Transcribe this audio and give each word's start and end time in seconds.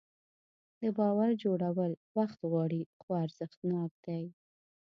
د 0.81 0.83
باور 0.97 1.29
جوړول 1.43 1.91
وخت 2.17 2.39
غواړي 2.51 2.81
خو 3.01 3.09
ارزښتناک 3.25 3.91
دی. 4.05 4.23